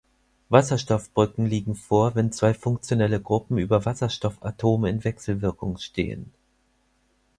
Wasserstoffbrücken 0.49 1.45
liegen 1.45 1.75
vor, 1.75 2.15
wenn 2.15 2.31
zwei 2.31 2.55
funktionelle 2.55 3.21
Gruppen 3.21 3.59
über 3.59 3.85
Wasserstoffatome 3.85 4.89
in 4.89 5.03
Wechselwirkung 5.03 5.77
stehen. 5.77 6.33